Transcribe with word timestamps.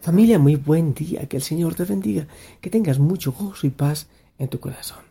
Familia, 0.00 0.38
muy 0.38 0.56
buen 0.56 0.94
día, 0.94 1.26
que 1.26 1.36
el 1.36 1.42
Señor 1.42 1.74
te 1.74 1.84
bendiga, 1.84 2.26
que 2.60 2.70
tengas 2.70 2.98
mucho 2.98 3.32
gozo 3.32 3.66
y 3.66 3.70
paz 3.70 4.06
en 4.38 4.48
tu 4.48 4.60
corazón. 4.60 5.02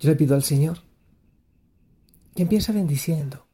Yo 0.00 0.10
le 0.10 0.16
pido 0.16 0.34
al 0.34 0.42
Señor 0.42 0.78
que 2.34 2.42
empiece 2.42 2.72
bendiciendo 2.72 3.46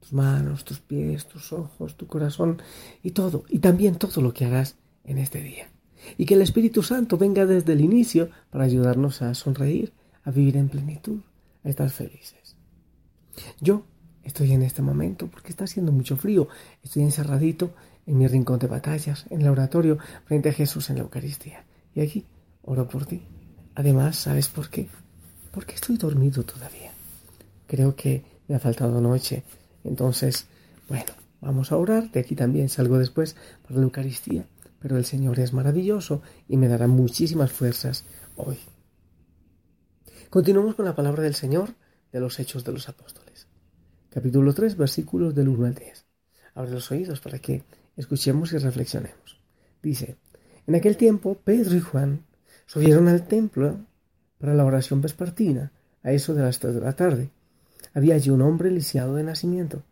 tus 0.00 0.12
manos, 0.12 0.64
tus 0.64 0.80
pies, 0.80 1.26
tus 1.26 1.52
ojos, 1.52 1.96
tu 1.96 2.06
corazón 2.06 2.62
y 3.02 3.10
todo, 3.10 3.44
y 3.48 3.58
también 3.58 3.96
todo 3.96 4.22
lo 4.22 4.32
que 4.32 4.44
harás 4.44 4.76
en 5.04 5.18
este 5.18 5.42
día. 5.42 5.68
Y 6.16 6.24
que 6.24 6.34
el 6.34 6.42
Espíritu 6.42 6.82
Santo 6.82 7.18
venga 7.18 7.44
desde 7.44 7.72
el 7.72 7.80
inicio 7.80 8.30
para 8.50 8.64
ayudarnos 8.64 9.20
a 9.20 9.34
sonreír, 9.34 9.92
a 10.24 10.30
vivir 10.30 10.56
en 10.56 10.68
plenitud, 10.68 11.20
a 11.64 11.68
estar 11.68 11.90
felices. 11.90 12.56
Yo 13.60 13.84
estoy 14.22 14.52
en 14.52 14.62
este 14.62 14.82
momento 14.82 15.28
porque 15.28 15.50
está 15.50 15.64
haciendo 15.64 15.92
mucho 15.92 16.16
frío, 16.16 16.48
estoy 16.82 17.02
encerradito 17.02 17.72
en 18.08 18.16
mi 18.16 18.26
rincón 18.26 18.58
de 18.58 18.66
batallas, 18.66 19.26
en 19.28 19.42
el 19.42 19.48
oratorio, 19.48 19.98
frente 20.24 20.48
a 20.48 20.52
Jesús 20.52 20.88
en 20.88 20.96
la 20.96 21.02
Eucaristía. 21.02 21.64
Y 21.94 22.00
aquí 22.00 22.24
oro 22.62 22.88
por 22.88 23.04
ti. 23.04 23.22
Además, 23.74 24.16
¿sabes 24.16 24.48
por 24.48 24.70
qué? 24.70 24.88
Porque 25.52 25.74
estoy 25.74 25.98
dormido 25.98 26.42
todavía. 26.42 26.90
Creo 27.66 27.94
que 27.94 28.24
me 28.48 28.54
ha 28.54 28.58
faltado 28.58 29.00
noche. 29.02 29.44
Entonces, 29.84 30.46
bueno, 30.88 31.12
vamos 31.42 31.70
a 31.70 31.76
orar. 31.76 32.10
De 32.10 32.20
aquí 32.20 32.34
también 32.34 32.70
salgo 32.70 32.98
después 32.98 33.36
para 33.62 33.78
la 33.78 33.82
Eucaristía. 33.82 34.46
Pero 34.80 34.96
el 34.96 35.04
Señor 35.04 35.38
es 35.38 35.52
maravilloso 35.52 36.22
y 36.48 36.56
me 36.56 36.68
dará 36.68 36.86
muchísimas 36.86 37.52
fuerzas 37.52 38.06
hoy. 38.36 38.58
Continuamos 40.30 40.76
con 40.76 40.86
la 40.86 40.96
palabra 40.96 41.22
del 41.22 41.34
Señor 41.34 41.74
de 42.10 42.20
los 42.20 42.40
Hechos 42.40 42.64
de 42.64 42.72
los 42.72 42.88
Apóstoles. 42.88 43.48
Capítulo 44.08 44.54
3, 44.54 44.78
versículos 44.78 45.34
del 45.34 45.48
1 45.48 45.66
al 45.66 45.74
10. 45.74 46.06
Abre 46.54 46.70
los 46.70 46.90
oídos 46.90 47.20
para 47.20 47.38
que 47.38 47.64
Escuchemos 47.98 48.52
y 48.52 48.58
reflexionemos. 48.58 49.40
Dice, 49.82 50.16
en 50.68 50.76
aquel 50.76 50.96
tiempo 50.96 51.34
Pedro 51.34 51.76
y 51.76 51.80
Juan 51.80 52.24
subieron 52.64 53.08
al 53.08 53.26
templo 53.26 53.80
para 54.38 54.54
la 54.54 54.64
oración 54.64 55.02
vespertina, 55.02 55.72
a 56.04 56.12
eso 56.12 56.32
de 56.32 56.42
las 56.42 56.60
tres 56.60 56.76
de 56.76 56.80
la 56.80 56.92
tarde. 56.92 57.30
Había 57.94 58.14
allí 58.14 58.30
un 58.30 58.40
hombre 58.42 58.70
lisiado 58.70 59.16
de 59.16 59.24
nacimiento, 59.24 59.82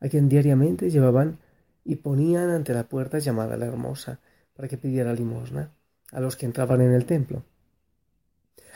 a 0.00 0.10
quien 0.10 0.28
diariamente 0.28 0.90
llevaban 0.90 1.38
y 1.86 1.96
ponían 1.96 2.50
ante 2.50 2.74
la 2.74 2.86
puerta 2.86 3.18
llamada 3.18 3.56
la 3.56 3.64
Hermosa, 3.64 4.20
para 4.54 4.68
que 4.68 4.76
pidiera 4.76 5.14
limosna 5.14 5.72
a 6.12 6.20
los 6.20 6.36
que 6.36 6.44
entraban 6.44 6.82
en 6.82 6.92
el 6.92 7.06
templo. 7.06 7.44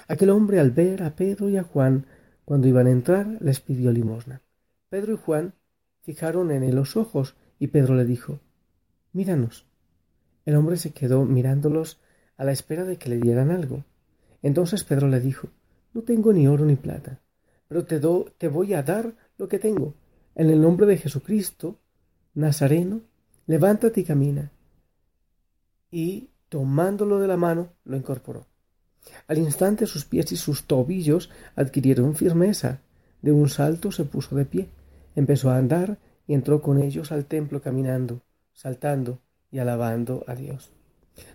Aquel 0.08 0.30
hombre 0.30 0.60
al 0.60 0.70
ver 0.70 1.02
a 1.02 1.14
Pedro 1.14 1.50
y 1.50 1.58
a 1.58 1.62
Juan 1.62 2.06
cuando 2.46 2.66
iban 2.66 2.86
a 2.86 2.91
entrar, 2.91 3.26
les 3.41 3.60
pidió 3.60 3.92
limosna. 3.92 4.41
Pedro 4.88 5.12
y 5.12 5.18
Juan 5.18 5.52
fijaron 6.00 6.50
en 6.50 6.62
él 6.62 6.74
los 6.74 6.96
ojos, 6.96 7.36
y 7.58 7.66
Pedro 7.66 7.94
le 7.94 8.06
dijo 8.06 8.41
Míranos. 9.19 9.66
El 10.47 10.55
hombre 10.55 10.77
se 10.77 10.92
quedó 10.92 11.24
mirándolos 11.24 11.98
a 12.36 12.44
la 12.44 12.52
espera 12.52 12.84
de 12.84 12.98
que 12.98 13.08
le 13.08 13.16
dieran 13.16 13.50
algo. 13.50 13.84
Entonces 14.42 14.84
Pedro 14.84 15.08
le 15.08 15.19
dijo, 15.19 15.48
No 15.92 16.02
tengo 16.02 16.33
ni 16.33 16.47
oro 16.47 16.64
ni 16.64 16.77
plata, 16.77 17.19
pero 17.66 17.84
te, 17.84 17.98
do, 17.98 18.33
te 18.38 18.47
voy 18.47 18.75
a 18.75 18.84
dar 18.84 19.16
lo 19.36 19.48
que 19.48 19.58
tengo. 19.58 19.94
En 20.36 20.50
el 20.50 20.60
nombre 20.60 20.86
de 20.86 20.98
Jesucristo, 20.98 21.80
Nazareno, 22.34 23.00
levántate 23.48 24.02
y 24.02 24.05
camina. 24.05 24.52
Y, 25.91 26.30
tomándolo 26.48 27.19
de 27.19 27.27
la 27.27 27.36
mano, 27.36 27.72
lo 27.84 27.97
incorporó. 27.97 28.47
Al 29.27 29.38
instante 29.38 29.88
sus 29.88 30.05
pies 30.05 30.30
y 30.30 30.36
sus 30.36 30.62
tobillos 30.62 31.28
adquirieron 31.56 32.14
firmeza. 32.14 32.82
De 33.20 33.32
un 33.32 33.48
salto 33.48 33.91
se 33.91 34.05
puso 34.05 34.36
de 34.36 34.44
pie, 34.44 34.69
empezó 35.16 35.50
a 35.50 35.56
andar 35.56 35.98
y 36.28 36.34
entró 36.34 36.62
con 36.62 36.80
ellos 36.80 37.10
al 37.10 37.25
templo 37.25 37.60
caminando 37.60 38.22
saltando 38.58 39.20
y 39.52 39.60
alabando 39.60 40.24
a 40.26 40.34
Dios. 40.34 40.72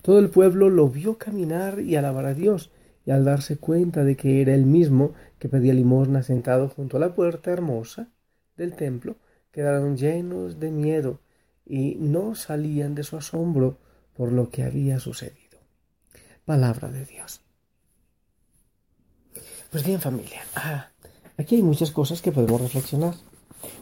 Todo 0.01 0.19
el 0.19 0.29
pueblo 0.29 0.69
lo 0.69 0.89
vio 0.89 1.17
caminar 1.17 1.79
y 1.79 1.95
alabar 1.95 2.25
a 2.25 2.33
Dios, 2.33 2.69
y 3.05 3.11
al 3.11 3.23
darse 3.23 3.57
cuenta 3.57 4.03
de 4.03 4.17
que 4.17 4.41
era 4.41 4.53
el 4.53 4.65
mismo 4.65 5.13
que 5.39 5.47
pedía 5.47 5.73
limosna 5.73 6.21
sentado 6.21 6.67
junto 6.67 6.97
a 6.97 6.99
la 6.99 7.15
puerta 7.15 7.49
hermosa 7.49 8.09
del 8.57 8.75
templo, 8.75 9.15
quedaron 9.53 9.95
llenos 9.95 10.59
de 10.59 10.71
miedo 10.71 11.21
y 11.65 11.95
no 11.95 12.35
salían 12.35 12.93
de 12.93 13.03
su 13.03 13.15
asombro 13.15 13.77
por 14.17 14.33
lo 14.33 14.49
que 14.49 14.63
había 14.63 14.99
sucedido. 14.99 15.59
Palabra 16.43 16.89
de 16.89 17.05
Dios. 17.05 17.39
Pues 19.71 19.85
bien 19.85 20.01
familia, 20.01 20.41
ah, 20.55 20.89
aquí 21.37 21.55
hay 21.55 21.63
muchas 21.63 21.91
cosas 21.91 22.21
que 22.21 22.33
podemos 22.33 22.59
reflexionar, 22.59 23.15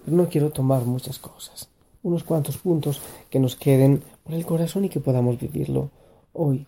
pero 0.05 0.15
no 0.15 0.29
quiero 0.29 0.51
tomar 0.51 0.83
muchas 0.85 1.17
cosas 1.17 1.70
unos 2.03 2.23
cuantos 2.23 2.57
puntos 2.57 3.01
que 3.29 3.39
nos 3.39 3.55
queden 3.55 4.03
por 4.23 4.33
el 4.33 4.45
corazón 4.45 4.85
y 4.85 4.89
que 4.89 4.99
podamos 4.99 5.39
vivirlo 5.39 5.91
hoy. 6.33 6.67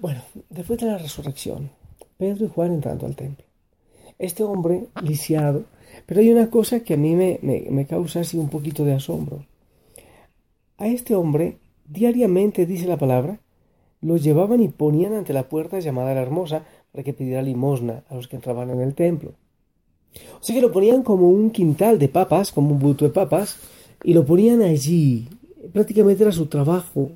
Bueno, 0.00 0.22
después 0.48 0.80
de 0.80 0.86
la 0.86 0.98
resurrección, 0.98 1.70
Pedro 2.16 2.46
y 2.46 2.48
Juan 2.48 2.72
entrando 2.72 3.06
al 3.06 3.16
templo. 3.16 3.44
Este 4.18 4.42
hombre 4.42 4.86
lisiado, 5.02 5.64
pero 6.06 6.20
hay 6.20 6.30
una 6.30 6.50
cosa 6.50 6.80
que 6.80 6.94
a 6.94 6.96
mí 6.96 7.14
me, 7.14 7.38
me 7.42 7.86
causa 7.86 8.20
así 8.20 8.38
un 8.38 8.48
poquito 8.48 8.84
de 8.84 8.94
asombro. 8.94 9.44
A 10.78 10.86
este 10.86 11.14
hombre, 11.14 11.58
diariamente, 11.84 12.66
dice 12.66 12.86
la 12.86 12.96
palabra, 12.96 13.40
lo 14.00 14.16
llevaban 14.16 14.60
y 14.60 14.68
ponían 14.68 15.14
ante 15.14 15.32
la 15.32 15.48
puerta 15.48 15.78
llamada 15.78 16.14
la 16.14 16.22
hermosa 16.22 16.64
para 16.90 17.04
que 17.04 17.12
pidiera 17.12 17.42
limosna 17.42 18.04
a 18.08 18.14
los 18.14 18.28
que 18.28 18.36
entraban 18.36 18.70
en 18.70 18.80
el 18.80 18.94
templo. 18.94 19.34
Sea 20.40 20.56
que 20.56 20.62
lo 20.62 20.72
ponían 20.72 21.02
como 21.02 21.28
un 21.30 21.50
quintal 21.50 21.98
de 21.98 22.08
papas, 22.08 22.52
como 22.52 22.72
un 22.72 22.78
buto 22.78 23.04
de 23.04 23.10
papas, 23.10 23.56
y 24.04 24.12
lo 24.12 24.24
ponían 24.24 24.62
allí. 24.62 25.28
Prácticamente 25.72 26.22
era 26.22 26.32
su 26.32 26.46
trabajo. 26.46 27.12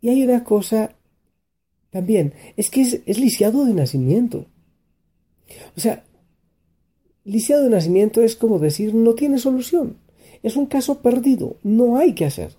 Y 0.00 0.08
hay 0.08 0.22
una 0.22 0.44
cosa 0.44 0.94
también, 1.90 2.34
es 2.56 2.70
que 2.70 2.82
es, 2.82 3.18
lisiado 3.18 3.64
de 3.64 3.74
nacimiento. 3.74 4.46
O 5.76 5.80
sea, 5.80 6.04
lisiado 7.24 7.64
de 7.64 7.70
nacimiento 7.70 8.22
es 8.22 8.36
como 8.36 8.58
decir 8.58 8.94
no 8.94 9.14
tiene 9.14 9.38
solución. 9.38 9.96
Es 10.42 10.56
un 10.56 10.66
caso 10.66 11.02
perdido, 11.02 11.56
no 11.62 11.96
hay 11.96 12.14
que 12.14 12.24
hacer. 12.24 12.52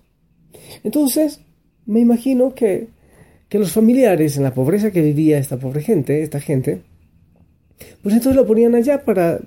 Entonces, 0.84 1.40
me 1.86 2.00
imagino 2.00 2.54
que, 2.54 2.88
que 3.48 3.58
los 3.58 3.72
familiares 3.72 4.36
en 4.36 4.44
la 4.44 4.54
pobreza 4.54 4.92
que 4.92 5.00
vivía 5.00 5.38
esta 5.38 5.58
pobre 5.58 5.82
gente, 5.82 6.22
esta 6.22 6.38
gente, 6.38 6.82
pues 8.02 8.14
entonces 8.14 8.36
lo 8.36 8.46
ponían 8.46 8.74
allá 8.74 9.04
para, 9.04 9.40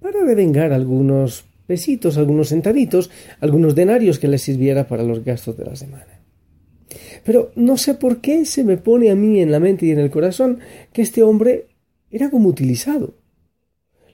para 0.00 0.24
devengar 0.24 0.72
algunos 0.72 1.44
pesitos, 1.66 2.18
algunos 2.18 2.48
centavitos, 2.48 3.10
algunos 3.40 3.74
denarios 3.74 4.18
que 4.18 4.28
les 4.28 4.42
sirviera 4.42 4.86
para 4.86 5.02
los 5.02 5.24
gastos 5.24 5.56
de 5.56 5.64
la 5.64 5.76
semana. 5.76 6.20
Pero 7.24 7.52
no 7.56 7.76
sé 7.76 7.94
por 7.94 8.20
qué 8.20 8.44
se 8.44 8.64
me 8.64 8.76
pone 8.76 9.10
a 9.10 9.14
mí 9.14 9.40
en 9.40 9.50
la 9.50 9.60
mente 9.60 9.86
y 9.86 9.90
en 9.90 9.98
el 9.98 10.10
corazón 10.10 10.58
que 10.92 11.02
este 11.02 11.22
hombre 11.22 11.66
era 12.10 12.30
como 12.30 12.48
utilizado. 12.48 13.14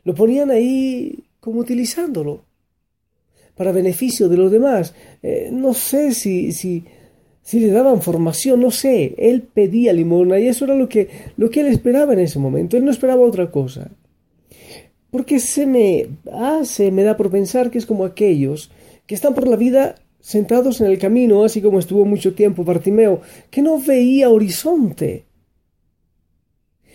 Lo 0.05 0.15
ponían 0.15 0.51
ahí 0.51 1.25
como 1.41 1.61
utilizándolo 1.61 2.45
para 3.57 3.73
beneficio 3.73 4.29
de 4.29 4.37
los 4.37 4.51
demás. 4.51 4.95
Eh, 5.23 5.51
no 5.53 5.75
sé 5.75 6.15
si, 6.15 6.53
si, 6.53 6.85
si 7.51 7.59
le 7.59 7.73
daban 7.73 8.01
formación, 8.01 8.61
no 8.61 8.71
sé, 8.71 9.13
él 9.19 9.43
pedía 9.43 9.93
limosna 9.93 10.39
y 10.39 10.47
eso 10.47 10.67
era 10.67 10.77
lo 10.77 10.89
que, 10.89 11.09
lo 11.37 11.51
que 11.51 11.63
él 11.63 11.67
esperaba 11.67 12.13
en 12.13 12.21
ese 12.21 12.39
momento, 12.39 12.77
él 12.77 12.85
no 12.85 12.93
esperaba 12.93 13.23
otra 13.23 13.51
cosa. 13.51 13.91
Porque 15.11 15.41
se 15.41 15.67
me 15.67 16.07
hace, 16.33 16.93
me 16.93 17.03
da 17.03 17.17
por 17.17 17.29
pensar 17.29 17.73
que 17.73 17.79
es 17.79 17.87
como 17.87 18.05
aquellos 18.05 18.71
que 19.05 19.17
están 19.17 19.35
por 19.35 19.49
la 19.49 19.57
vida 19.57 19.97
sentados 20.21 20.81
en 20.81 20.87
el 20.87 21.01
camino, 21.01 21.45
así 21.45 21.61
como 21.61 21.81
estuvo 21.81 22.05
mucho 22.05 22.35
tiempo 22.35 22.63
Bartimeo, 22.63 23.21
que 23.51 23.63
no 23.63 23.81
veía 23.81 24.31
horizonte. 24.31 25.25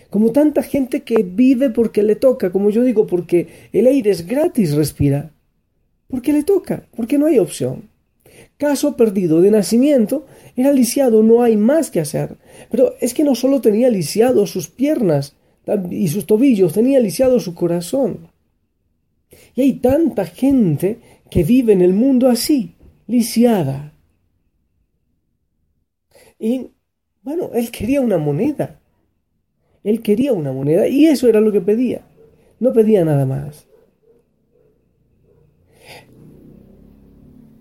Como 0.10 0.32
tanta 0.32 0.64
gente 0.64 1.04
que 1.04 1.22
vive 1.22 1.70
porque 1.70 2.02
le 2.02 2.16
toca, 2.16 2.54
como 2.54 2.70
yo 2.70 2.82
digo, 2.86 3.08
porque 3.08 3.50
el 3.74 3.88
aire 3.88 4.10
es 4.10 4.26
gratis, 4.26 4.74
respira. 4.74 5.34
Porque 6.08 6.32
le 6.32 6.44
toca, 6.44 6.88
porque 6.96 7.18
no 7.18 7.26
hay 7.26 7.40
opción 7.40 7.94
caso 8.58 8.96
perdido 8.96 9.42
de 9.42 9.52
nacimiento, 9.52 10.26
era 10.56 10.72
lisiado, 10.72 11.24
no 11.24 11.44
hay 11.44 11.58
más 11.58 11.92
que 11.92 12.00
hacer. 12.00 12.38
Pero 12.70 12.96
es 13.02 13.14
que 13.14 13.24
no 13.24 13.36
solo 13.36 13.62
tenía 13.62 13.90
lisiado 13.90 14.48
sus 14.48 14.68
piernas 14.70 15.36
y 15.90 16.08
sus 16.08 16.26
tobillos, 16.26 16.74
tenía 16.74 17.00
lisiado 17.00 17.40
su 17.40 17.54
corazón. 17.54 18.30
Y 19.56 19.62
hay 19.62 19.74
tanta 19.74 20.26
gente 20.26 21.00
que 21.30 21.44
vive 21.44 21.74
en 21.74 21.82
el 21.82 21.94
mundo 21.94 22.30
así, 22.30 22.76
lisiada. 23.08 23.94
Y 26.40 26.68
bueno, 27.22 27.52
él 27.54 27.72
quería 27.72 28.02
una 28.02 28.18
moneda. 28.18 28.80
Él 29.84 30.02
quería 30.02 30.34
una 30.34 30.52
moneda 30.52 30.88
y 30.88 31.06
eso 31.06 31.28
era 31.28 31.42
lo 31.42 31.52
que 31.52 31.62
pedía. 31.62 32.02
No 32.60 32.74
pedía 32.74 33.06
nada 33.06 33.26
más. 33.26 33.68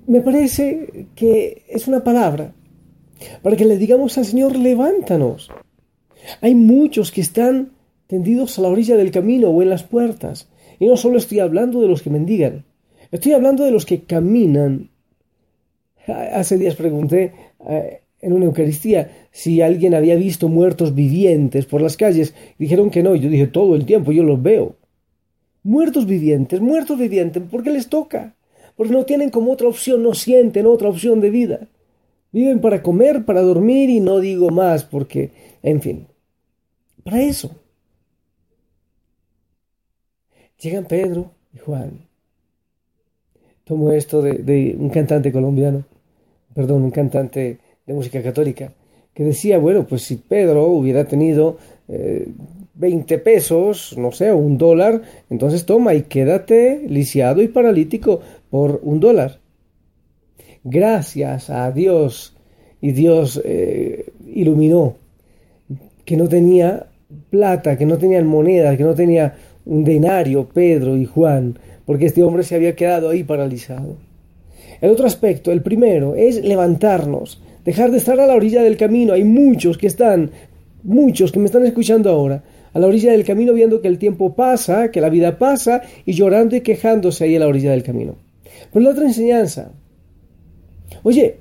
Me 0.07 0.21
parece 0.21 1.07
que 1.15 1.63
es 1.69 1.89
una 1.89 2.05
palabra 2.05 2.53
para 3.43 3.57
que 3.57 3.65
le 3.65 3.79
digamos 3.79 4.19
al 4.19 4.27
Señor, 4.27 4.57
levántanos. 4.57 5.51
Hay 6.41 6.55
muchos 6.55 7.11
que 7.11 7.21
están 7.21 7.73
tendidos 8.07 8.59
a 8.59 8.63
la 8.63 8.69
orilla 8.69 8.97
del 8.97 9.11
camino 9.11 9.49
o 9.49 9.63
en 9.63 9.71
las 9.71 9.83
puertas. 9.83 10.49
Y 10.79 10.87
no 10.87 10.97
solo 10.97 11.19
estoy 11.19 11.41
hablando 11.41 11.81
de 11.81 11.89
los 11.89 12.03
que 12.03 12.11
mendigan, 12.11 12.65
Estoy 13.15 13.31
hablando 13.31 13.65
de 13.65 13.71
los 13.71 13.87
que 13.87 14.03
caminan. 14.03 14.91
Hace 16.09 16.59
días 16.59 16.75
pregunté 16.75 17.33
eh, 17.69 18.01
en 18.21 18.33
una 18.33 18.47
Eucaristía 18.47 19.29
si 19.31 19.63
alguien 19.63 19.95
había 19.95 20.17
visto 20.17 20.49
muertos 20.49 20.97
vivientes 20.97 21.65
por 21.65 21.81
las 21.81 21.97
calles. 21.97 22.35
Dijeron 22.59 22.91
que 22.91 23.05
no. 23.05 23.15
Yo 23.15 23.31
dije 23.31 23.47
todo 23.47 23.77
el 23.77 23.87
tiempo, 23.87 24.11
yo 24.11 24.25
los 24.25 24.43
veo. 24.43 24.75
Muertos 25.63 26.07
vivientes, 26.07 26.61
muertos 26.61 26.99
vivientes, 26.99 27.41
¿por 27.49 27.63
qué 27.63 27.71
les 27.71 27.89
toca? 27.89 28.35
Porque 28.77 28.93
no 28.93 29.05
tienen 29.05 29.31
como 29.31 29.53
otra 29.53 29.69
opción, 29.69 30.03
no 30.03 30.15
sienten 30.15 30.67
otra 30.67 30.89
opción 30.89 31.21
de 31.21 31.31
vida. 31.31 31.69
Viven 32.33 32.61
para 32.61 32.83
comer, 32.83 33.25
para 33.25 33.43
dormir 33.43 33.91
y 33.91 34.01
no 34.01 34.19
digo 34.19 34.51
más 34.51 34.85
porque, 34.85 35.31
en 35.63 35.81
fin, 35.81 36.07
para 37.05 37.23
eso. 37.23 37.51
Llegan 40.61 40.87
Pedro 40.87 41.31
y 41.53 41.59
Juan. 41.59 42.01
Tomo 43.65 43.93
esto 43.93 44.21
de, 44.21 44.77
un 44.79 44.91
cantante 44.91 45.31
colombiano, 45.31 45.85
perdón, 46.55 46.83
un 46.83 46.91
cantante 46.91 47.59
de 47.87 47.95
música 47.95 48.23
católica, 48.23 48.73
que 49.15 49.25
decía, 49.25 49.59
bueno, 49.59 49.87
pues 49.87 50.03
si 50.03 50.17
Pedro 50.17 50.67
hubiera 50.67 51.05
tenido 51.05 51.59
eh, 51.89 52.27
20 52.75 53.19
pesos, 53.19 53.95
no 53.97 54.11
sé, 54.11 54.33
un 54.33 54.59
dólar, 54.59 55.03
entonces 55.31 55.65
toma 55.65 55.95
y 55.95 56.03
quédate 56.03 56.85
lisiado 56.89 57.43
y 57.43 57.49
paralítico 57.49 58.21
por 58.55 58.79
un 58.85 59.01
dólar. 59.01 59.41
Gracias 60.63 61.51
a 61.51 61.73
Dios 61.73 62.37
y 62.81 62.93
Dios 62.93 63.43
eh, 63.45 64.13
iluminó 64.33 64.95
que 66.05 66.17
no 66.17 66.29
tenía 66.29 66.87
plata, 67.31 67.77
que 67.77 67.85
no 67.85 67.99
tenían 67.99 68.29
monedas, 68.29 68.77
que 68.77 68.85
no 68.85 68.95
tenía 68.95 69.35
un 69.67 69.83
denario 69.83 70.47
Pedro 70.47 70.97
y 70.97 71.05
Juan, 71.05 71.59
porque 71.85 72.07
este 72.07 72.23
hombre 72.23 72.45
se 72.45 72.55
había 72.55 72.77
quedado 72.77 73.09
ahí 73.11 73.25
paralizado. 73.25 73.97
El 74.81 74.93
otro 74.93 75.07
aspecto, 75.07 75.51
el 75.51 75.63
primero, 75.63 76.15
es 76.15 76.41
levantarnos, 76.41 77.43
dejar 77.65 77.91
de 77.91 77.99
estar 77.99 78.21
a 78.21 78.27
la 78.29 78.37
orilla 78.37 78.63
del 78.63 78.77
camino. 78.77 79.15
Hay 79.15 79.25
muchos 79.25 79.77
que 79.77 79.89
están, 79.89 80.31
muchos 80.85 81.33
que 81.33 81.41
me 81.41 81.47
están 81.47 81.67
escuchando 81.67 82.09
ahora, 82.09 82.45
a 82.73 82.79
la 82.79 82.87
orilla 82.87 83.11
del 83.11 83.25
camino 83.25 83.53
viendo 83.53 83.81
que 83.81 83.89
el 83.89 83.99
tiempo 83.99 84.37
pasa, 84.37 84.93
que 84.93 85.01
la 85.01 85.09
vida 85.11 85.39
pasa 85.41 85.83
y 86.07 86.13
llorando 86.13 86.55
y 86.55 86.61
quejándose 86.61 87.25
ahí 87.25 87.35
a 87.35 87.41
la 87.41 87.49
orilla 87.49 87.73
del 87.73 87.83
camino. 87.83 88.15
Pero 88.73 88.85
la 88.85 88.91
otra 88.91 89.05
enseñanza, 89.05 89.73
oye, 91.03 91.37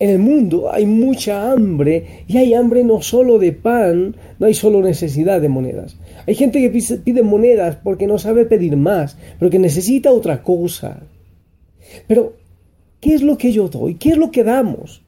en 0.00 0.10
el 0.10 0.18
mundo 0.18 0.72
hay 0.72 0.86
mucha 0.86 1.52
hambre 1.52 2.24
y 2.26 2.38
hay 2.38 2.54
hambre 2.54 2.82
no 2.84 3.02
solo 3.02 3.38
de 3.38 3.52
pan, 3.52 4.16
no 4.38 4.46
hay 4.46 4.54
solo 4.54 4.80
necesidad 4.80 5.42
de 5.42 5.50
monedas. 5.50 5.98
Hay 6.26 6.34
gente 6.34 6.60
que 6.60 6.98
pide 7.04 7.22
monedas 7.22 7.76
porque 7.76 8.06
no 8.06 8.18
sabe 8.18 8.46
pedir 8.46 8.76
más, 8.76 9.18
pero 9.38 9.50
que 9.50 9.58
necesita 9.58 10.10
otra 10.10 10.42
cosa. 10.42 11.02
Pero, 12.06 12.34
¿qué 13.00 13.14
es 13.14 13.22
lo 13.22 13.36
que 13.36 13.52
yo 13.52 13.68
doy? 13.68 13.96
¿Qué 13.96 14.10
es 14.10 14.16
lo 14.16 14.30
que 14.30 14.42
damos? 14.42 15.02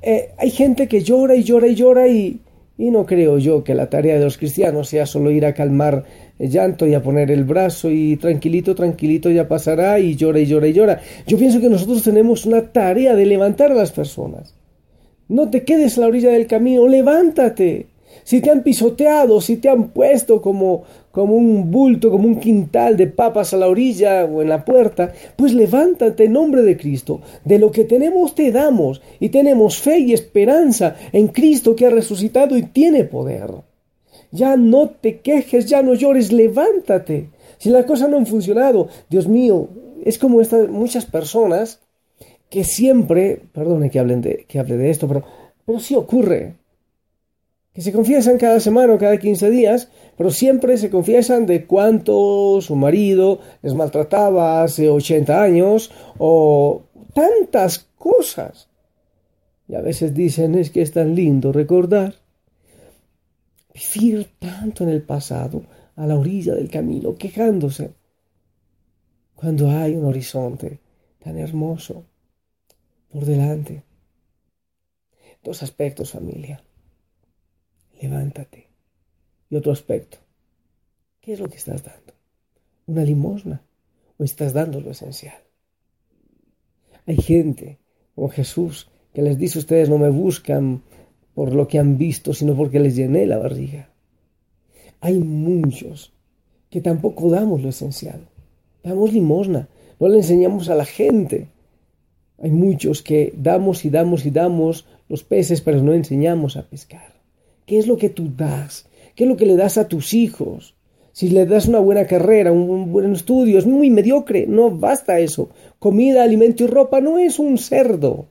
Eh, 0.00 0.30
hay 0.38 0.50
gente 0.50 0.88
que 0.88 1.02
llora 1.02 1.34
y 1.34 1.42
llora 1.42 1.66
y 1.66 1.74
llora 1.74 2.08
y, 2.08 2.40
y 2.76 2.90
no 2.90 3.06
creo 3.06 3.38
yo 3.38 3.62
que 3.62 3.74
la 3.74 3.88
tarea 3.88 4.18
de 4.18 4.24
los 4.24 4.36
cristianos 4.36 4.88
sea 4.88 5.06
solo 5.06 5.30
ir 5.30 5.46
a 5.46 5.54
calmar 5.54 6.04
el 6.38 6.50
llanto 6.50 6.86
y 6.86 6.94
a 6.94 7.02
poner 7.02 7.30
el 7.30 7.44
brazo 7.44 7.90
y 7.90 8.16
tranquilito, 8.16 8.74
tranquilito 8.74 9.30
ya 9.30 9.46
pasará 9.46 10.00
y 10.00 10.16
llora 10.16 10.40
y 10.40 10.46
llora 10.46 10.66
y 10.66 10.72
llora. 10.72 11.00
Yo 11.26 11.38
pienso 11.38 11.60
que 11.60 11.68
nosotros 11.70 12.02
tenemos 12.02 12.46
una 12.46 12.72
tarea 12.72 13.14
de 13.14 13.26
levantar 13.26 13.70
a 13.70 13.76
las 13.76 13.92
personas. 13.92 14.54
No 15.28 15.50
te 15.50 15.64
quedes 15.64 15.96
a 15.96 16.02
la 16.02 16.08
orilla 16.08 16.30
del 16.30 16.46
camino, 16.46 16.88
levántate 16.88 17.86
si 18.22 18.40
te 18.40 18.50
han 18.50 18.62
pisoteado, 18.62 19.40
si 19.40 19.56
te 19.56 19.68
han 19.68 19.88
puesto 19.88 20.40
como, 20.40 20.84
como 21.10 21.34
un 21.34 21.70
bulto, 21.70 22.10
como 22.10 22.28
un 22.28 22.38
quintal 22.38 22.96
de 22.96 23.06
papas 23.06 23.52
a 23.52 23.56
la 23.56 23.68
orilla 23.68 24.24
o 24.24 24.42
en 24.42 24.48
la 24.48 24.64
puerta, 24.64 25.12
pues 25.36 25.52
levántate 25.52 26.24
en 26.24 26.32
nombre 26.32 26.62
de 26.62 26.76
Cristo. 26.76 27.20
De 27.44 27.58
lo 27.58 27.70
que 27.70 27.84
tenemos 27.84 28.34
te 28.34 28.52
damos 28.52 29.02
y 29.20 29.30
tenemos 29.30 29.78
fe 29.78 29.98
y 29.98 30.12
esperanza 30.12 30.96
en 31.12 31.28
Cristo 31.28 31.74
que 31.74 31.86
ha 31.86 31.90
resucitado 31.90 32.56
y 32.56 32.62
tiene 32.62 33.04
poder. 33.04 33.50
Ya 34.30 34.56
no 34.56 34.88
te 34.88 35.20
quejes, 35.20 35.66
ya 35.66 35.82
no 35.82 35.94
llores, 35.94 36.32
levántate. 36.32 37.28
Si 37.58 37.70
la 37.70 37.86
cosa 37.86 38.08
no 38.08 38.18
ha 38.18 38.24
funcionado, 38.24 38.88
Dios 39.08 39.28
mío, 39.28 39.68
es 40.04 40.18
como 40.18 40.40
estas 40.40 40.68
muchas 40.68 41.06
personas 41.06 41.80
que 42.50 42.64
siempre, 42.64 43.40
perdone 43.52 43.90
que 43.90 43.98
hablen 43.98 44.20
de 44.20 44.44
que 44.46 44.58
hable 44.58 44.76
de 44.76 44.90
esto, 44.90 45.08
pero 45.08 45.24
pero 45.66 45.80
sí 45.80 45.94
ocurre 45.94 46.54
que 47.74 47.82
se 47.82 47.92
confiesan 47.92 48.38
cada 48.38 48.60
semana 48.60 48.94
o 48.94 48.98
cada 48.98 49.18
15 49.18 49.50
días, 49.50 49.90
pero 50.16 50.30
siempre 50.30 50.78
se 50.78 50.90
confiesan 50.90 51.44
de 51.44 51.66
cuánto 51.66 52.60
su 52.60 52.76
marido 52.76 53.40
les 53.62 53.74
maltrataba 53.74 54.62
hace 54.62 54.88
80 54.88 55.42
años 55.42 55.90
o 56.16 56.84
tantas 57.12 57.90
cosas. 57.98 58.68
Y 59.66 59.74
a 59.74 59.80
veces 59.80 60.14
dicen 60.14 60.54
es 60.54 60.70
que 60.70 60.82
es 60.82 60.92
tan 60.92 61.16
lindo 61.16 61.52
recordar. 61.52 62.14
Vivir 63.74 64.28
tanto 64.38 64.84
en 64.84 64.90
el 64.90 65.02
pasado, 65.02 65.64
a 65.96 66.06
la 66.06 66.16
orilla 66.16 66.54
del 66.54 66.70
camino, 66.70 67.16
quejándose, 67.16 67.92
cuando 69.34 69.68
hay 69.68 69.96
un 69.96 70.04
horizonte 70.04 70.78
tan 71.18 71.38
hermoso 71.38 72.04
por 73.10 73.24
delante. 73.24 73.82
Dos 75.42 75.64
aspectos, 75.64 76.12
familia 76.12 76.62
levántate. 78.00 78.68
Y 79.50 79.56
otro 79.56 79.72
aspecto, 79.72 80.18
¿qué 81.20 81.32
es 81.34 81.40
lo 81.40 81.48
que 81.48 81.56
estás 81.56 81.82
dando? 81.82 82.14
¿Una 82.86 83.04
limosna 83.04 83.62
o 84.18 84.24
estás 84.24 84.52
dando 84.52 84.80
lo 84.80 84.90
esencial? 84.90 85.38
Hay 87.06 87.16
gente 87.16 87.78
como 88.14 88.28
Jesús 88.28 88.88
que 89.12 89.22
les 89.22 89.38
dice 89.38 89.58
ustedes 89.58 89.88
no 89.88 89.98
me 89.98 90.10
buscan 90.10 90.82
por 91.34 91.52
lo 91.54 91.68
que 91.68 91.78
han 91.78 91.98
visto, 91.98 92.34
sino 92.34 92.56
porque 92.56 92.80
les 92.80 92.96
llené 92.96 93.26
la 93.26 93.38
barriga. 93.38 93.88
Hay 95.00 95.18
muchos 95.18 96.12
que 96.70 96.80
tampoco 96.80 97.30
damos 97.30 97.62
lo 97.62 97.68
esencial. 97.68 98.28
Damos 98.82 99.12
limosna, 99.12 99.68
no 100.00 100.08
le 100.08 100.18
enseñamos 100.18 100.68
a 100.68 100.74
la 100.74 100.84
gente. 100.84 101.48
Hay 102.38 102.50
muchos 102.50 103.02
que 103.02 103.32
damos 103.36 103.84
y 103.84 103.90
damos 103.90 104.26
y 104.26 104.30
damos 104.30 104.86
los 105.08 105.22
peces, 105.22 105.60
pero 105.60 105.82
no 105.82 105.92
enseñamos 105.92 106.56
a 106.56 106.68
pescar. 106.68 107.13
¿Qué 107.66 107.78
es 107.78 107.86
lo 107.86 107.96
que 107.96 108.10
tú 108.10 108.30
das? 108.36 108.88
¿Qué 109.14 109.24
es 109.24 109.30
lo 109.30 109.36
que 109.36 109.46
le 109.46 109.56
das 109.56 109.78
a 109.78 109.88
tus 109.88 110.12
hijos? 110.14 110.74
Si 111.12 111.28
le 111.28 111.46
das 111.46 111.68
una 111.68 111.78
buena 111.78 112.06
carrera, 112.06 112.50
un 112.50 112.90
buen 112.90 113.12
estudio, 113.12 113.58
es 113.58 113.66
muy 113.66 113.88
mediocre, 113.88 114.46
no 114.46 114.70
basta 114.70 115.20
eso. 115.20 115.50
Comida, 115.78 116.24
alimento 116.24 116.64
y 116.64 116.66
ropa 116.66 117.00
no 117.00 117.18
es 117.18 117.38
un 117.38 117.56
cerdo. 117.56 118.28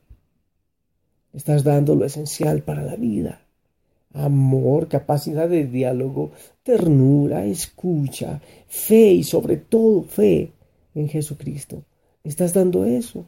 Estás 1.32 1.64
dando 1.64 1.96
lo 1.96 2.06
esencial 2.06 2.62
para 2.62 2.84
la 2.84 2.96
vida. 2.96 3.42
Amor, 4.14 4.90
capacidad 4.90 5.50
de 5.50 5.66
diálogo, 5.66 6.32
ternura, 6.62 7.46
escucha, 7.46 8.42
fe 8.68 9.14
y 9.14 9.24
sobre 9.24 9.58
todo 9.58 10.04
fe 10.04 10.52
en 10.94 11.08
Jesucristo. 11.08 11.84
Estás 12.24 12.54
dando 12.54 12.86
eso. 12.86 13.26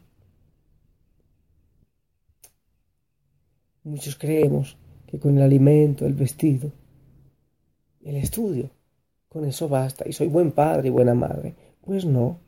Muchos 3.84 4.16
creemos 4.16 4.78
que 5.08 5.20
con 5.20 5.38
el 5.38 5.44
alimento, 5.44 6.06
el 6.06 6.14
vestido, 6.14 6.72
el 8.04 8.16
estudio, 8.16 8.70
con 9.30 9.46
eso 9.46 9.68
basta. 9.68 10.08
Y 10.08 10.14
soy 10.14 10.28
buen 10.28 10.52
padre 10.52 10.88
y 10.88 10.92
buena 10.92 11.14
madre. 11.14 11.56
Pues 11.82 12.06
no. 12.06 12.40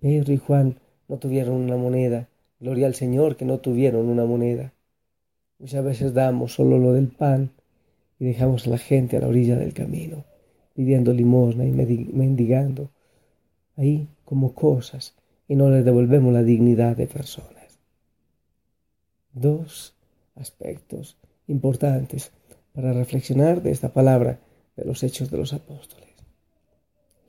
Pedro 0.00 0.32
y 0.32 0.36
Juan 0.36 0.78
no 1.08 1.18
tuvieron 1.18 1.54
una 1.54 1.76
moneda. 1.76 2.28
Gloria 2.60 2.86
al 2.86 2.94
Señor 2.94 3.36
que 3.36 3.44
no 3.44 3.58
tuvieron 3.58 4.06
una 4.06 4.24
moneda. 4.24 4.72
Muchas 5.58 5.84
veces 5.84 6.14
damos 6.14 6.54
solo 6.54 6.78
lo 6.78 6.92
del 6.92 7.08
pan 7.08 7.50
y 8.18 8.24
dejamos 8.24 8.66
a 8.66 8.70
la 8.70 8.78
gente 8.78 9.16
a 9.16 9.20
la 9.20 9.28
orilla 9.28 9.56
del 9.56 9.74
camino, 9.74 10.24
pidiendo 10.74 11.12
limosna 11.12 11.64
y 11.64 11.72
mendigando 11.72 12.90
ahí 13.76 14.08
como 14.24 14.54
cosas 14.54 15.14
y 15.48 15.56
no 15.56 15.70
les 15.70 15.84
devolvemos 15.84 16.32
la 16.32 16.42
dignidad 16.42 16.96
de 16.96 17.06
personas. 17.06 17.78
Dos 19.32 19.96
aspectos 20.34 21.16
importantes 21.46 22.32
para 22.72 22.92
reflexionar 22.92 23.62
de 23.62 23.70
esta 23.70 23.92
palabra 23.92 24.40
de 24.76 24.84
los 24.84 25.02
hechos 25.02 25.30
de 25.30 25.38
los 25.38 25.52
apóstoles. 25.52 26.08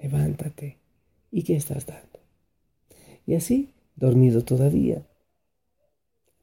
Levántate. 0.01 0.77
¿Y 1.31 1.43
qué 1.43 1.55
estás 1.55 1.85
dando? 1.85 2.19
Y 3.25 3.35
así, 3.35 3.73
dormido 3.95 4.43
todavía. 4.43 5.01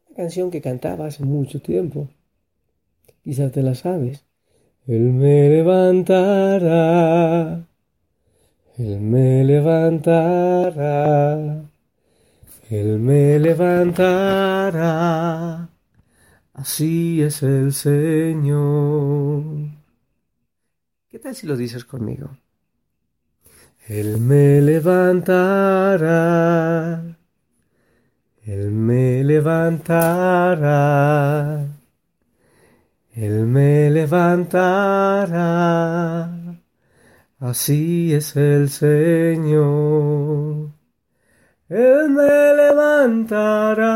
Una 0.08 0.16
canción 0.16 0.50
que 0.50 0.60
cantaba 0.60 1.06
hace 1.06 1.24
mucho 1.24 1.60
tiempo. 1.60 2.08
Quizás 3.22 3.52
te 3.52 3.62
la 3.62 3.74
sabes. 3.74 4.24
Él 4.86 5.12
me 5.12 5.48
levantará. 5.50 6.04
Él 8.78 9.00
me 9.00 9.44
levantará. 9.44 10.90
Él 12.70 12.98
me 12.98 13.38
levantará 13.38 14.50
Así 16.60 17.22
es 17.22 17.42
el 17.42 17.72
Señor. 17.72 19.42
¿Qué 21.08 21.18
tal 21.18 21.34
si 21.34 21.46
lo 21.46 21.56
dices 21.56 21.86
conmigo? 21.86 22.36
Él 23.86 24.20
me 24.20 24.60
levantará, 24.60 26.06
Él 28.44 28.72
me 28.72 29.24
levantará, 29.24 29.86
Él 33.14 33.46
me 33.46 33.88
levantará. 33.88 35.00
Así 37.38 38.12
es 38.12 38.36
el 38.36 38.68
Señor. 38.68 40.72
Él 41.70 42.10
me 42.10 42.54
levantará, 42.54 43.86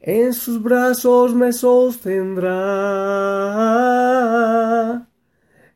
en 0.00 0.32
sus 0.32 0.62
brazos 0.62 1.34
me 1.34 1.52
sostendrá, 1.52 2.48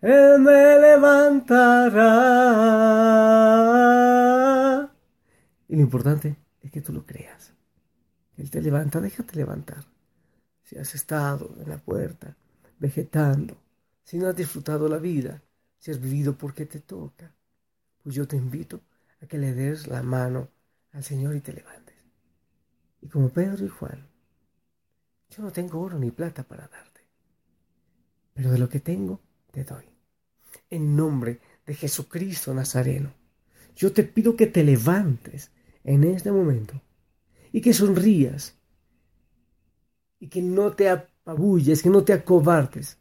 Él 0.00 0.38
me 0.40 0.78
levantará. 0.80 2.10
Y 5.68 5.76
lo 5.76 5.82
importante 5.82 6.36
es 6.60 6.70
que 6.70 6.80
tú 6.80 6.92
lo 6.92 7.04
creas. 7.04 7.52
Él 8.36 8.50
te 8.50 8.60
levanta, 8.60 9.00
déjate 9.00 9.36
levantar. 9.36 9.84
Si 10.62 10.78
has 10.78 10.94
estado 10.94 11.54
en 11.60 11.68
la 11.68 11.78
puerta, 11.78 12.36
vegetando, 12.78 13.56
si 14.02 14.18
no 14.18 14.28
has 14.28 14.36
disfrutado 14.36 14.88
la 14.88 14.98
vida, 14.98 15.42
si 15.78 15.90
has 15.90 16.00
vivido 16.00 16.36
porque 16.36 16.66
te 16.66 16.80
toca, 16.80 17.34
pues 18.02 18.14
yo 18.14 18.26
te 18.26 18.36
invito 18.36 18.80
a 19.20 19.26
que 19.26 19.38
le 19.38 19.52
des 19.54 19.86
la 19.86 20.02
mano 20.02 20.48
al 20.92 21.04
Señor 21.04 21.34
y 21.36 21.40
te 21.40 21.52
levantes. 21.52 21.96
Y 23.00 23.08
como 23.08 23.28
Pedro 23.30 23.64
y 23.64 23.68
Juan, 23.68 24.06
yo 25.30 25.42
no 25.42 25.50
tengo 25.50 25.80
oro 25.80 25.98
ni 25.98 26.10
plata 26.10 26.42
para 26.42 26.68
darte, 26.68 27.00
pero 28.34 28.50
de 28.50 28.58
lo 28.58 28.68
que 28.68 28.80
tengo 28.80 29.20
te 29.50 29.64
doy. 29.64 29.84
En 30.70 30.94
nombre 30.94 31.40
de 31.66 31.74
Jesucristo 31.74 32.54
Nazareno, 32.54 33.12
yo 33.74 33.92
te 33.92 34.04
pido 34.04 34.36
que 34.36 34.46
te 34.46 34.62
levantes 34.62 35.50
en 35.84 36.04
este 36.04 36.30
momento 36.30 36.80
y 37.50 37.60
que 37.60 37.72
sonrías 37.72 38.54
y 40.18 40.28
que 40.28 40.42
no 40.42 40.72
te 40.72 40.88
apabulles, 40.88 41.82
que 41.82 41.90
no 41.90 42.04
te 42.04 42.12
acobardes 42.12 42.98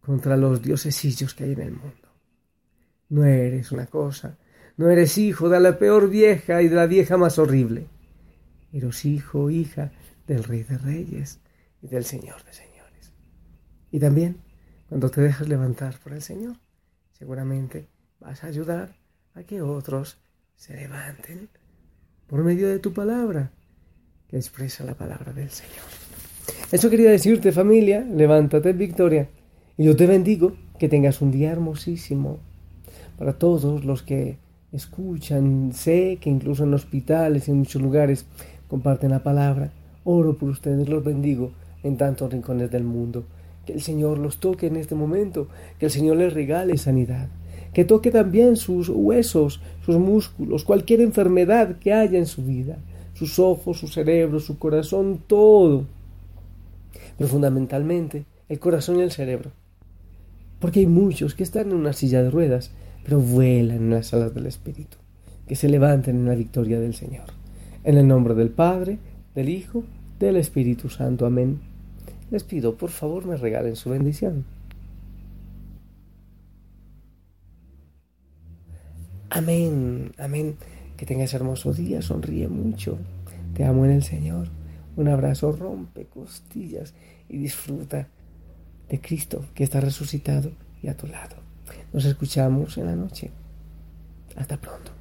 contra 0.00 0.36
los 0.36 0.62
diosesillos 0.62 1.34
que 1.34 1.44
hay 1.44 1.52
en 1.52 1.60
el 1.60 1.72
mundo. 1.72 2.08
No 3.08 3.24
eres 3.24 3.72
una 3.72 3.86
cosa, 3.86 4.38
no 4.76 4.90
eres 4.90 5.16
hijo 5.16 5.48
de 5.48 5.60
la 5.60 5.78
peor 5.78 6.10
vieja 6.10 6.60
y 6.62 6.68
de 6.68 6.76
la 6.76 6.86
vieja 6.86 7.16
más 7.16 7.38
horrible. 7.38 7.86
Eres 8.72 9.04
hijo 9.04 9.44
o 9.44 9.50
hija 9.50 9.92
del 10.26 10.44
Rey 10.44 10.62
de 10.64 10.76
Reyes 10.76 11.40
y 11.82 11.88
del 11.88 12.04
Señor 12.04 12.44
de 12.44 12.52
Señores. 12.52 13.12
Y 13.90 13.98
también, 13.98 14.38
cuando 14.88 15.10
te 15.10 15.22
dejas 15.22 15.48
levantar 15.48 15.98
por 16.00 16.12
el 16.12 16.20
Señor, 16.20 16.56
seguramente 17.12 17.88
vas 18.20 18.44
a 18.44 18.48
ayudar 18.48 18.96
a 19.34 19.44
que 19.44 19.62
otros 19.62 20.18
se 20.56 20.74
levanten 20.74 21.48
por 22.26 22.42
medio 22.42 22.68
de 22.68 22.78
tu 22.78 22.92
palabra, 22.92 23.52
que 24.28 24.36
expresa 24.36 24.84
la 24.84 24.94
palabra 24.94 25.32
del 25.32 25.50
Señor. 25.50 25.84
Eso 26.70 26.90
quería 26.90 27.10
decirte 27.10 27.52
familia, 27.52 28.00
levántate 28.00 28.72
victoria 28.72 29.28
y 29.76 29.84
yo 29.84 29.96
te 29.96 30.06
bendigo 30.06 30.56
que 30.78 30.88
tengas 30.88 31.20
un 31.20 31.30
día 31.30 31.52
hermosísimo. 31.52 32.40
Para 33.16 33.38
todos 33.38 33.84
los 33.84 34.02
que 34.02 34.38
escuchan, 34.72 35.72
sé 35.72 36.18
que 36.20 36.30
incluso 36.30 36.64
en 36.64 36.74
hospitales 36.74 37.48
y 37.48 37.50
en 37.50 37.58
muchos 37.58 37.80
lugares 37.80 38.26
comparten 38.68 39.10
la 39.10 39.22
palabra, 39.22 39.72
oro 40.04 40.36
por 40.36 40.50
ustedes, 40.50 40.88
los 40.88 41.04
bendigo 41.04 41.52
en 41.82 41.96
tantos 41.96 42.32
rincones 42.32 42.70
del 42.70 42.84
mundo. 42.84 43.24
Que 43.64 43.72
el 43.72 43.82
Señor 43.82 44.18
los 44.18 44.38
toque 44.38 44.68
en 44.68 44.76
este 44.76 44.94
momento, 44.94 45.48
que 45.78 45.86
el 45.86 45.92
Señor 45.92 46.16
les 46.18 46.32
regale 46.32 46.76
sanidad, 46.78 47.28
que 47.72 47.84
toque 47.84 48.10
también 48.10 48.56
sus 48.56 48.88
huesos, 48.88 49.60
sus 49.84 49.98
músculos, 49.98 50.64
cualquier 50.64 51.00
enfermedad 51.00 51.78
que 51.78 51.92
haya 51.92 52.18
en 52.18 52.26
su 52.26 52.44
vida 52.44 52.78
sus 53.16 53.38
ojos, 53.38 53.78
su 53.78 53.88
cerebro, 53.88 54.40
su 54.40 54.58
corazón, 54.58 55.20
todo. 55.26 55.86
Pero 57.16 57.28
fundamentalmente 57.28 58.26
el 58.48 58.58
corazón 58.58 58.98
y 58.98 59.02
el 59.02 59.10
cerebro. 59.10 59.52
Porque 60.60 60.80
hay 60.80 60.86
muchos 60.86 61.34
que 61.34 61.42
están 61.42 61.70
en 61.70 61.76
una 61.76 61.94
silla 61.94 62.22
de 62.22 62.30
ruedas, 62.30 62.72
pero 63.06 63.20
vuelan 63.20 63.76
en 63.76 63.90
las 63.90 64.12
alas 64.12 64.34
del 64.34 64.46
Espíritu, 64.46 64.96
que 65.46 65.54
se 65.54 65.68
levanten 65.68 66.16
en 66.16 66.26
la 66.26 66.34
victoria 66.34 66.80
del 66.80 66.92
Señor. 66.92 67.26
En 67.84 67.96
el 67.98 68.08
nombre 68.08 68.34
del 68.34 68.50
Padre, 68.50 68.98
del 69.32 69.48
Hijo, 69.48 69.84
del 70.18 70.34
Espíritu 70.34 70.88
Santo. 70.88 71.24
Amén. 71.24 71.60
Les 72.32 72.42
pido, 72.42 72.76
por 72.76 72.90
favor, 72.90 73.24
me 73.24 73.36
regalen 73.36 73.76
su 73.76 73.90
bendición. 73.90 74.44
Amén, 79.30 80.10
amén. 80.18 80.56
Que 80.96 81.06
tengas 81.06 81.32
hermoso 81.32 81.72
día, 81.72 82.02
sonríe 82.02 82.48
mucho. 82.48 82.98
Te 83.54 83.64
amo 83.64 83.84
en 83.84 83.92
el 83.92 84.02
Señor. 84.02 84.48
Un 84.96 85.06
abrazo 85.06 85.52
rompe 85.52 86.06
costillas 86.06 86.92
y 87.28 87.36
disfruta 87.36 88.08
de 88.88 89.00
Cristo 89.00 89.44
que 89.54 89.62
está 89.62 89.80
resucitado 89.80 90.50
y 90.82 90.88
a 90.88 90.96
tu 90.96 91.06
lado. 91.06 91.46
Nos 91.92 92.04
escuchamos 92.04 92.76
en 92.78 92.86
la 92.86 92.96
noche. 92.96 93.30
Hasta 94.36 94.56
pronto. 94.56 94.95